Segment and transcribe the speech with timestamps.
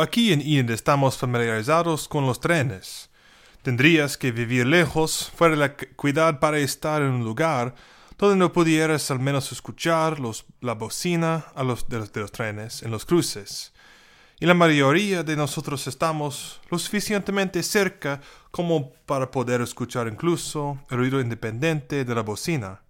[0.00, 3.10] Aquí en Ian estamos familiarizados con los trenes.
[3.62, 7.74] Tendrías que vivir lejos, fuera de la cuidad para estar en un lugar
[8.16, 12.92] donde no pudieras al menos escuchar los, la bocina de, los, de los trenes en
[12.92, 13.72] los cruces.
[14.38, 18.20] Y la mayoría de nosotros estamos lo suficientemente cerca
[18.52, 22.82] como para poder escuchar incluso el ruido independiente de la bocina.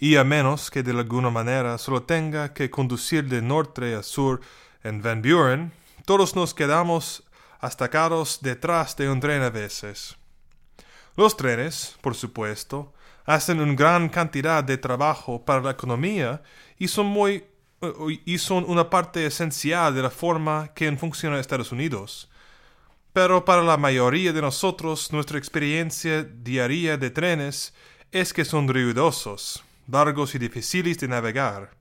[0.00, 4.40] Y a menos que de alguna manera solo tenga que conducir de norte a sur
[4.82, 7.24] en Van Buren, todos nos quedamos
[7.60, 10.16] atacados detrás de un tren a veces.
[11.16, 16.42] Los trenes, por supuesto, hacen una gran cantidad de trabajo para la economía
[16.78, 17.44] y son muy
[18.24, 22.30] y son una parte esencial de la forma que funciona Estados Unidos.
[23.12, 27.74] Pero para la mayoría de nosotros nuestra experiencia diaria de trenes
[28.12, 31.72] es que son ruidosos, largos y difíciles de navegar.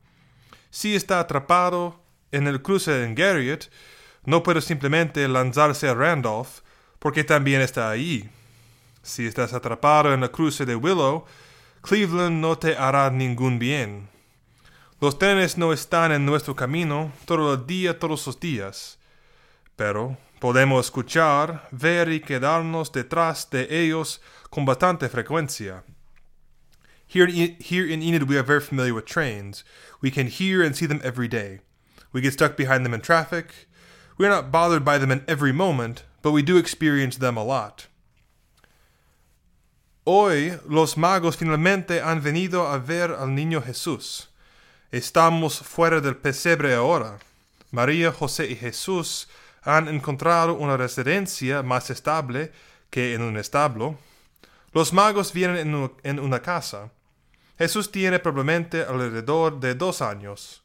[0.71, 2.01] Si está atrapado
[2.31, 3.69] en el cruce en Garriott,
[4.25, 6.59] no puede simplemente lanzarse a Randolph,
[6.99, 8.29] porque también está ahí.
[9.03, 11.25] Si estás atrapado en el cruce de Willow,
[11.81, 14.09] Cleveland no te hará ningún bien.
[14.99, 18.97] Los trenes no están en nuestro camino todo el día, todos los días,
[19.75, 25.83] pero podemos escuchar, ver y quedarnos detrás de ellos con bastante frecuencia.
[27.07, 29.63] Here in, here in Enid, we are very familiar with trains.
[30.01, 31.59] We can hear and see them every day.
[32.11, 33.67] We get stuck behind them in traffic.
[34.17, 37.43] We are not bothered by them in every moment, but we do experience them a
[37.43, 37.87] lot.
[40.05, 44.27] Hoy los magos finalmente han venido a ver al niño Jesús.
[44.91, 47.17] Estamos fuera del pesebre ahora.
[47.71, 49.27] María, José y Jesús
[49.63, 52.51] han encontrado una residencia más estable
[52.89, 53.97] que en un establo.
[54.73, 56.91] Los magos vienen en, una casa.
[57.57, 60.61] Jesús tiene probablemente alrededor de dos años.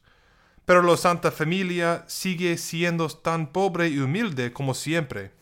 [0.71, 5.33] Pero la Santa Familia sigue siendo tan pobre y humilde como siempre.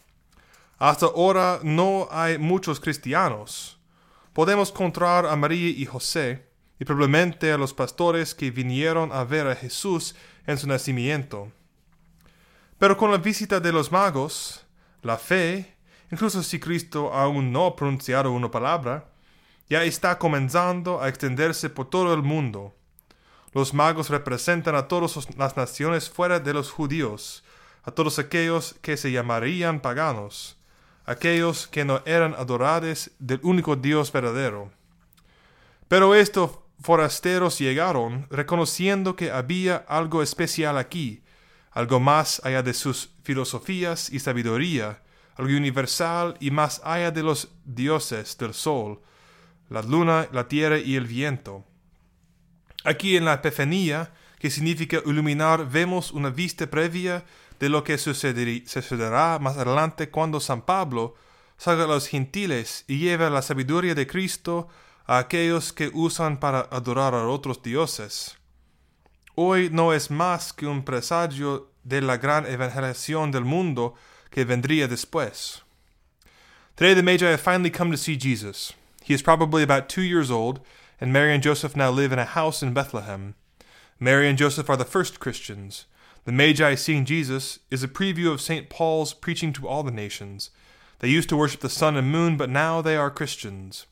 [0.79, 3.79] Hasta ahora no hay muchos cristianos
[4.33, 6.47] podemos encontrar a María y José,
[6.79, 10.15] y probablemente a los pastores que vinieron a ver a Jesús
[10.47, 11.51] en su nacimiento.
[12.79, 14.65] Pero con la visita de los magos,
[15.03, 15.75] la fe,
[16.09, 19.09] incluso si Cristo aún no ha pronunciado una palabra,
[19.69, 22.73] ya está comenzando a extenderse por todo el mundo.
[23.59, 27.43] Los magos representan a todas las naciones fuera de los judíos,
[27.83, 30.55] a todos aquellos que se llamarían paganos,
[31.05, 34.71] aquellos que no eran adoradores del único Dios verdadero.
[35.89, 41.21] Pero estos forasteros llegaron reconociendo que había algo especial aquí,
[41.71, 45.01] algo más allá de sus filosofías y sabiduría,
[45.35, 49.01] algo universal y más allá de los dioses del sol,
[49.67, 51.65] la luna, la tierra y el viento.
[52.83, 57.25] Aquí en la Epifanía, que significa iluminar, vemos una vista previa
[57.59, 61.15] de lo que sucederá más adelante cuando San Pablo
[61.57, 64.69] salga a los gentiles y lleve la sabiduría de Cristo
[65.05, 68.37] a aquellos que usan para adorar a otros dioses.
[69.35, 73.95] Hoy no es más que un presagio de la gran evangelización del mundo
[74.29, 75.63] que vendría después.
[76.75, 78.73] Today the Magi have finally come to see Jesus.
[79.03, 80.61] He is probably about two years old,
[80.99, 83.35] and Mary and Joseph now live in a house in Bethlehem.
[83.99, 85.85] Mary and Joseph are the first Christians.
[86.25, 88.69] The Magi seeing Jesus is a preview of St.
[88.69, 90.51] Paul's preaching to all the nations.
[90.99, 93.85] They used to worship the sun and moon, but now they are Christians.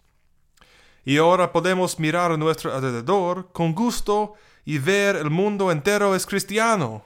[1.05, 4.35] Y ahora podemos mirar a nuestro alrededor con gusto
[4.65, 7.05] y ver el mundo entero es cristiano.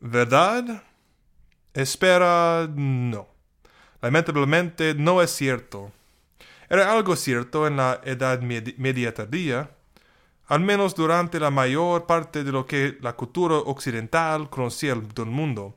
[0.00, 0.84] ¿Verdad?
[1.74, 3.26] Espera, no.
[4.00, 5.90] Lamentablemente no es cierto.
[6.70, 9.70] Era algo cierto en la Edad Media tardía,
[10.46, 15.76] al menos durante la mayor parte de lo que la cultura occidental conocía del mundo.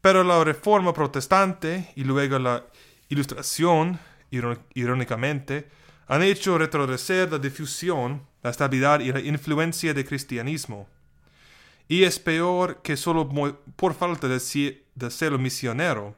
[0.00, 2.64] Pero la reforma protestante y luego la
[3.08, 3.98] ilustración,
[4.74, 5.68] irónicamente,
[6.06, 10.88] han hecho retroceder la difusión, la estabilidad y la influencia del cristianismo.
[11.86, 13.28] Y es peor que solo
[13.76, 16.16] por falta de, de ser misionero.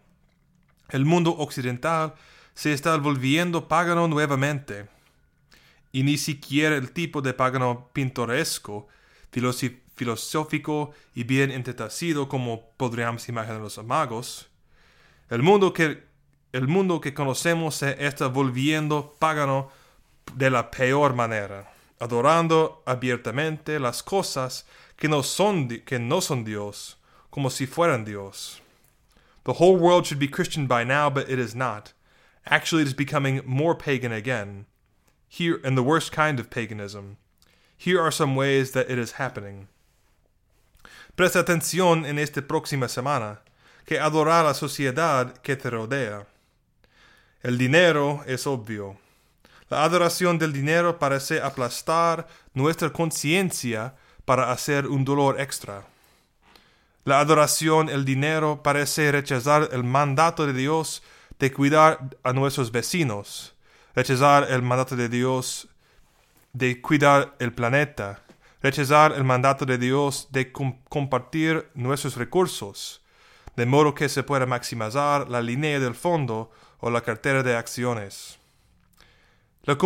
[0.88, 2.14] El mundo occidental
[2.54, 4.88] se está volviendo pagano nuevamente
[5.92, 8.88] y ni siquiera el tipo de pagano pintoresco,
[9.94, 14.48] filosófico y bien entretenido como podríamos imaginar los magos.
[15.28, 16.02] El mundo que,
[16.52, 19.70] el mundo que conocemos se está volviendo pagano
[20.34, 24.66] de la peor manera, adorando abiertamente las cosas
[24.96, 26.98] que no son, que no son Dios,
[27.30, 28.60] como si fueran Dios.
[29.44, 31.92] The whole world should be Christian by now, but it is not.
[32.46, 34.66] Actually, it is becoming more pagan again.
[35.28, 37.16] Here, and the worst kind of paganism.
[37.76, 39.68] Here are some ways that it is happening.
[41.16, 43.38] Presta atención en esta próxima semana,
[43.86, 46.26] que adorar la sociedad que te rodea.
[47.42, 48.98] El dinero es obvio.
[49.68, 53.94] La adoración del dinero parece aplastar nuestra conciencia
[54.24, 55.84] para hacer un dolor extra.
[57.04, 61.02] La adoración el dinero parece rechazar el mandato de Dios
[61.38, 63.54] de cuidar a nuestros vecinos,
[63.94, 65.68] rechazar el mandato de Dios
[66.52, 68.22] de cuidar el planeta,
[68.62, 73.02] rechazar el mandato de Dios de compartir nuestros recursos,
[73.56, 78.38] de modo que se pueda maximizar la línea del fondo o la cartera de acciones.
[79.64, 79.78] El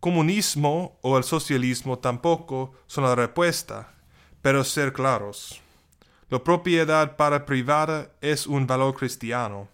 [0.00, 3.94] comunismo o el socialismo tampoco son la respuesta,
[4.42, 5.60] pero ser claros.
[6.28, 9.68] La propiedad para privada es un valor cristiano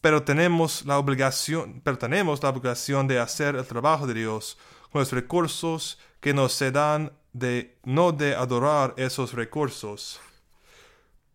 [0.00, 4.56] pero tenemos la obligación, la obligación de hacer el trabajo de Dios
[4.90, 10.20] con los recursos que nos se dan de no de adorar esos recursos.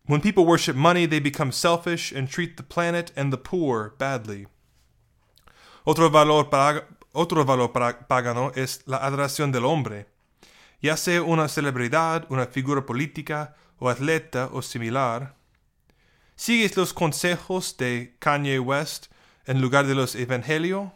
[0.08, 4.46] When people worship money, they become selfish and treat the planet and the poor badly.
[5.84, 6.48] Otro valor,
[7.12, 10.06] otro valor pagano es la adoración del hombre,
[10.80, 15.35] ya sea una celebridad, una figura política o atleta o similar.
[16.36, 19.06] ¿Sigues los consejos de Kanye West
[19.46, 20.92] en lugar de los evangelios?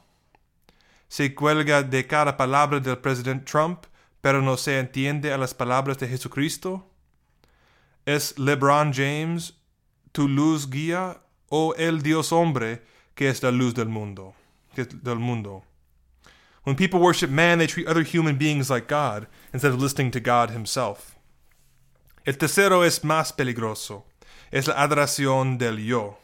[1.08, 3.86] Se cuelga de cada palabra del presidente Trump,
[4.20, 6.86] pero no se entiende a las palabras de Jesucristo?
[8.04, 9.54] ¿Es LeBron James
[10.12, 12.82] tu luz guía o el Dios hombre
[13.14, 14.34] que es la luz del mundo?
[14.76, 15.64] Del mundo?
[16.64, 20.20] When people worship man, they treat other human beings like God instead of listening to
[20.20, 21.16] God himself.
[22.26, 24.04] El tercero es más peligroso
[24.50, 26.18] es la adoración del yo.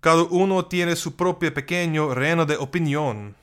[0.00, 3.36] Cada uno tiene su propio pequeño reino de opinión.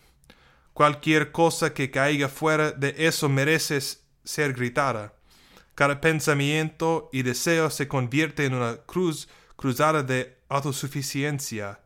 [0.74, 3.80] Cualquier cosa que caiga fuera de eso merece
[4.24, 5.14] ser gritada.
[5.76, 11.80] Cada pensamiento y deseo se convierte en una cruz cruzada de autosuficiencia.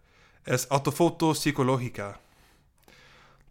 [0.45, 2.19] Es autofoto psicológica.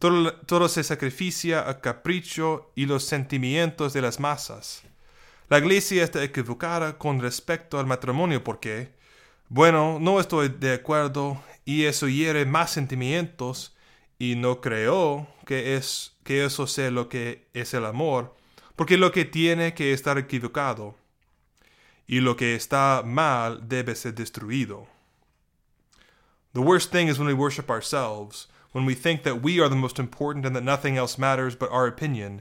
[0.00, 4.82] Todo, todo, se sacrifica a capricho y los sentimientos de las masas.
[5.52, 8.94] La iglesia está equivocada con respecto al matrimonio porque,
[9.50, 13.76] bueno, no estoy de acuerdo y eso hiere más sentimientos
[14.18, 18.34] y no creo que, es, que eso sea lo que es el amor,
[18.76, 20.94] porque lo que tiene que estar equivocado
[22.06, 24.86] y lo que está mal debe ser destruido.
[26.54, 29.76] The worst thing is when we worship ourselves, when we think that we are the
[29.76, 32.40] most important and that nothing else matters but our opinion,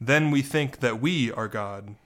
[0.00, 1.96] then we think that we are God.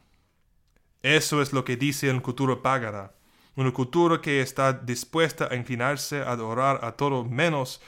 [1.03, 3.13] Eso es lo que dice el cultura pagana,
[3.55, 7.81] una cultura que está dispuesta a inclinarse a adorar a todo menos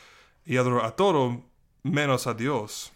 [0.44, 1.42] y adorar a todo
[1.82, 2.92] menos a Dios.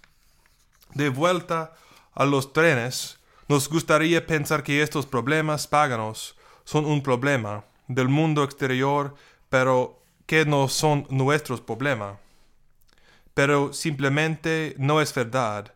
[0.94, 1.74] De vuelta
[2.12, 3.18] a los trenes,
[3.48, 9.14] nos gustaría pensar que estos problemas paganos son un problema del mundo exterior,
[9.50, 12.18] pero que no son nuestros problemas.
[13.34, 15.74] Pero simplemente no es verdad.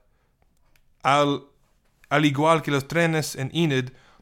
[1.02, 1.44] Al,
[2.08, 3.50] al igual que los trenes en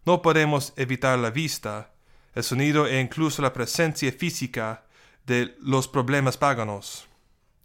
[0.06, 1.90] no podemos evitar la vista,
[2.34, 4.84] el sonido e incluso la presencia física
[5.26, 7.08] de los problemas paganos.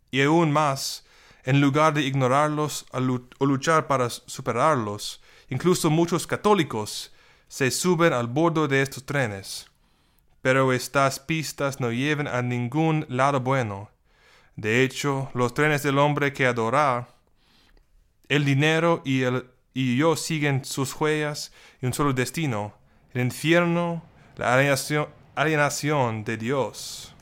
[0.09, 1.05] Y aún más,
[1.43, 7.13] en lugar de ignorarlos o luchar para superarlos, incluso muchos católicos
[7.47, 9.67] se suben al bordo de estos trenes.
[10.41, 13.91] Pero estas pistas no llevan a ningún lado bueno.
[14.55, 17.07] De hecho, los trenes del hombre que adora
[18.29, 21.49] el dinero y el y yo siguen sus huellas
[21.81, 22.73] y un solo destino,
[23.13, 24.01] el infierno,
[24.37, 27.13] la alienación, alienación de Dios.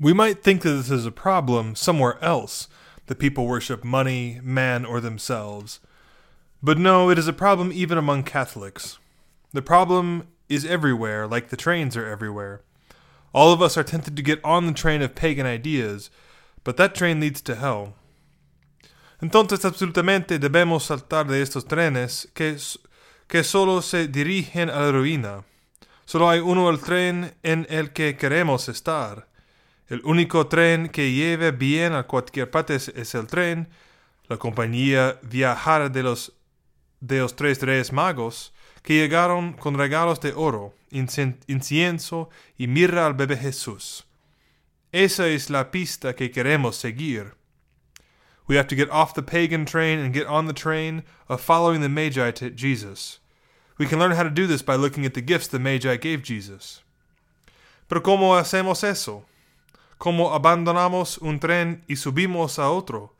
[0.00, 2.68] We might think that this is a problem somewhere else,
[3.06, 5.80] that people worship money, man, or themselves.
[6.62, 8.98] But no, it is a problem even among Catholics.
[9.52, 12.62] The problem is everywhere, like the trains are everywhere.
[13.32, 16.10] All of us are tempted to get on the train of pagan ideas,
[16.64, 17.94] but that train leads to hell.
[19.20, 22.56] Entonces absolutamente debemos saltar de estos trenes que,
[23.26, 25.44] que solo se dirigen a la ruina.
[26.04, 29.28] Solo hay uno el tren en el que queremos estar.
[29.88, 33.68] El único tren que lleve bien a cualquier parte es, el tren,
[34.28, 36.32] la compañía viajera de los,
[37.00, 43.14] de los tres reyes magos, que llegaron con regalos de oro, incienso y mirra al
[43.14, 44.06] bebé Jesús.
[44.92, 47.34] Esa es la pista que queremos seguir.
[48.48, 51.80] We have to get off the pagan train and get on the train of following
[51.80, 53.20] the Magi to Jesus.
[53.78, 56.24] We can learn how to do this by looking at the gifts the Magi gave
[56.24, 56.82] Jesus.
[57.88, 59.24] Pero ¿cómo hacemos eso?
[60.00, 63.12] ¿Cómo abandonamos un tren y subimos a otro?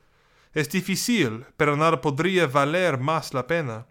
[0.55, 3.87] Es difícil, pero nada podría valer más la pena.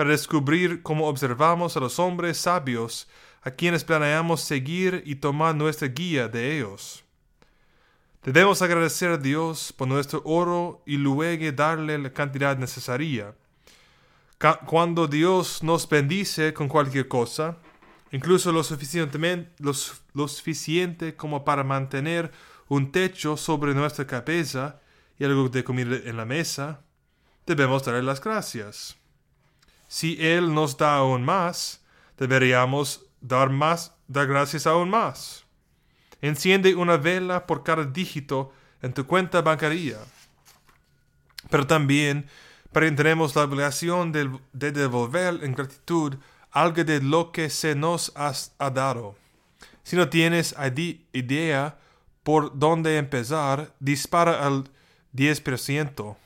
[0.00, 3.06] para descubrir cómo observamos a los hombres sabios
[3.42, 7.04] a quienes planeamos seguir y tomar nuestra guía de ellos.
[8.22, 13.34] Debemos agradecer a Dios por nuestro oro y luego darle la cantidad necesaria.
[14.66, 17.56] Cuando Dios nos bendice con cualquier cosa,
[18.12, 22.30] incluso lo, suficientemente, lo suficiente como para mantener
[22.68, 24.80] un techo sobre nuestra cabeza
[25.18, 26.82] y algo de comida en la mesa,
[27.46, 28.96] debemos darle las gracias.
[29.88, 31.84] Si Él nos da aún más,
[32.18, 35.44] deberíamos dar más, dar gracias aún más.
[36.22, 39.98] Enciende una vela por cada dígito en tu cuenta bancaria.
[41.48, 42.26] Pero también
[42.72, 46.16] tenemos la obligación de, devolver en gratitud
[46.50, 49.16] algo de lo que se nos ha dado.
[49.82, 50.54] Si no tienes
[51.12, 51.78] idea
[52.22, 54.70] por dónde empezar, dispara al
[55.14, 56.16] 10%.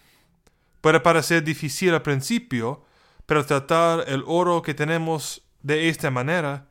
[0.81, 2.85] Puede parecer difícil al principio,
[3.27, 6.67] pero tratar el oro que tenemos de esta manera,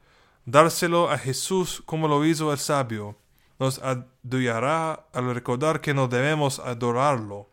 [0.46, 3.18] dárselo a Jesús como lo hizo el sabio,
[3.60, 7.50] nos ayudará al recordar que no debemos adorarlo,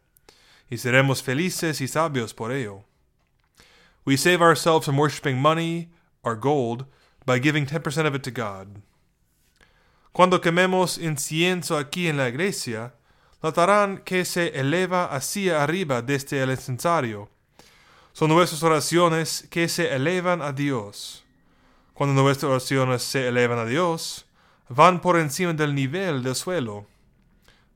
[0.69, 2.85] y seremos felices y sabios por ello.
[4.05, 5.91] We save ourselves from worshiping money,
[6.25, 6.87] our gold,
[7.27, 8.83] by giving 10% of it to God.
[10.13, 12.95] Cuando quememos incienso aquí en la iglesia,
[13.43, 17.29] notarán que se eleva hacia arriba desde el incensario.
[18.13, 21.25] Son nuestras oraciones que se elevan a Dios.
[22.01, 24.25] Cuando nuestras oraciones se elevan a Dios,
[24.71, 26.87] van por encima del nivel del suelo.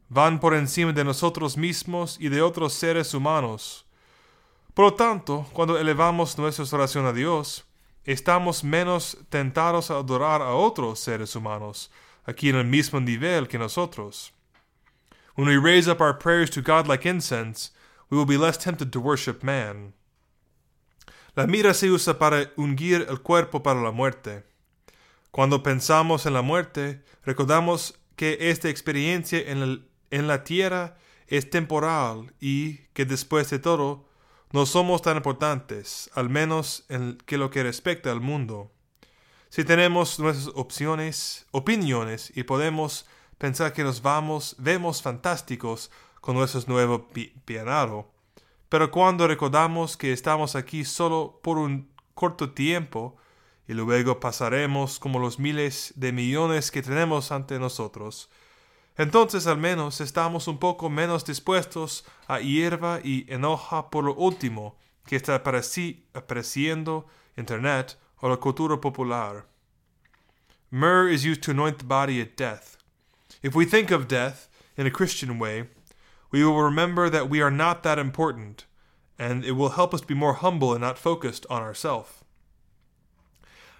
[0.08, 3.84] Van por encima de nosotros mismos y de otros seres humanos.
[4.72, 7.66] Por lo tanto, cuando elevamos nuestra oración a Dios,
[8.06, 11.90] estamos menos tentados a adorar a otros seres humanos,
[12.24, 14.32] aquí en el mismo nivel que nosotros.
[15.34, 17.72] When we raise up our prayers to God like incense,
[18.08, 19.92] we will be less tempted to worship man.
[21.34, 24.44] La mira se usa para ungir el cuerpo para la muerte.
[25.32, 32.76] Cuando pensamos en la muerte, recordamos que esta experiencia en, la tierra es temporal y
[32.92, 34.08] que después de todo
[34.52, 38.70] no somos tan importantes, al menos en lo que respecta al mundo.
[39.48, 43.06] Si tenemos nuestras opciones, opiniones y podemos
[43.38, 47.08] pensar que nos vamos, vemos fantásticos con nuestro nuevo
[47.44, 48.13] pianado,
[48.68, 53.16] pero cuando recordamos que estamos aquí solo por un corto tiempo
[53.66, 58.30] y luego pasaremos como los miles de millones que tenemos ante nosotros,
[58.96, 64.76] entonces al menos estamos un poco menos dispuestos a hierba y enoja por lo último
[65.06, 67.06] que está apareciendo
[67.36, 69.46] Internet o la cultura popular.
[70.70, 72.78] Myrrh is used to anoint the body at death.
[73.42, 75.68] If we think of death in a Christian way,
[76.34, 78.66] we will remember that we are not that important,
[79.20, 82.10] and it will help us be more humble and not focused on ourselves.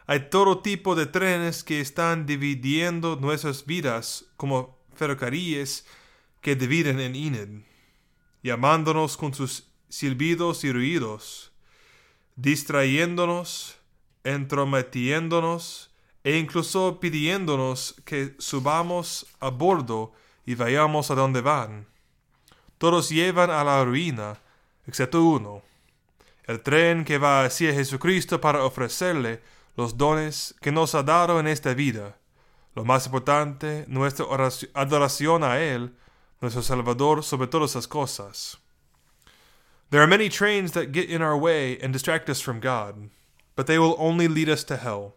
[0.06, 5.82] Hay todo tipo de trenes que están dividiendo nuestras vidas como ferrocarriles
[6.42, 7.64] que dividen en Enid,
[8.44, 11.50] llamándonos con sus silbidos y ruidos,
[12.36, 13.78] distrayéndonos,
[14.22, 15.90] entrometiéndonos,
[16.22, 20.12] e incluso pidiéndonos que subamos a bordo
[20.46, 21.92] y vayamos a donde van.
[22.78, 24.36] Todos llevan a la ruina,
[24.86, 25.62] excepto uno,
[26.46, 29.40] el tren que va hacia Jesucristo para ofrecerle
[29.76, 32.16] los dones que nos ha dado en esta vida.
[32.74, 34.26] Lo más importante, nuestra
[34.74, 35.94] adoración a Él,
[36.40, 38.58] nuestro Salvador sobre todas las cosas.
[39.90, 43.10] There are many trains that get in our way and distract us from God,
[43.54, 45.14] but they will only lead us to hell.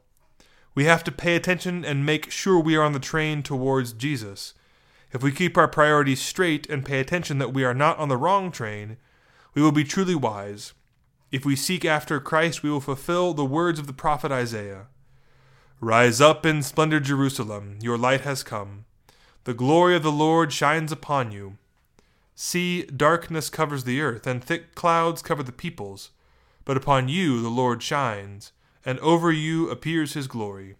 [0.76, 4.54] We have to pay attention and make sure we are on the train towards Jesus.
[5.12, 8.18] If we keep our priorities straight and pay attention that we are not on the
[8.18, 8.98] wrong train,
[9.54, 10.74] we will be truly wise.
[11.32, 14.88] If we seek after Christ, we will fulfill the words of the prophet Isaiah
[15.80, 18.86] Rise up in splendor, Jerusalem, your light has come.
[19.44, 21.58] The glory of the Lord shines upon you.
[22.34, 26.10] See, darkness covers the earth, and thick clouds cover the peoples.
[26.66, 28.52] But upon you the Lord shines
[28.88, 30.76] and over you appears his glory.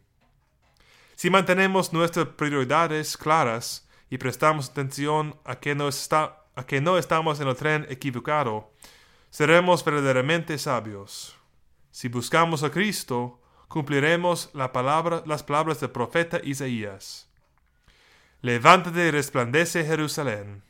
[1.18, 6.98] Si mantenemos nuestras prioridades claras y prestamos atención a que no, está, a que no
[6.98, 8.72] estamos en el tren equivocado,
[9.30, 11.36] seremos verdaderamente sabios.
[11.92, 17.30] Si buscamos a Cristo, cumpliremos la palabra, las palabras del profeta Isaías.
[18.42, 20.64] Levántate y resplandece Jerusalén,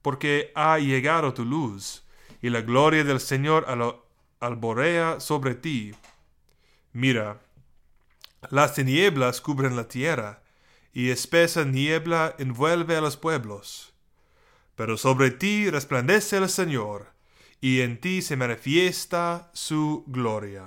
[0.00, 2.04] porque ha llegado tu luz,
[2.40, 3.66] y la gloria del Señor
[4.40, 5.94] alborea sobre ti.
[6.92, 7.40] Mira,
[8.50, 10.41] las tinieblas cubren la tierra,
[10.92, 13.92] y espesa niebla envuelve a los pueblos.
[14.76, 17.12] Pero sobre ti resplandece el Señor,
[17.60, 20.64] y en ti se manifiesta su gloria.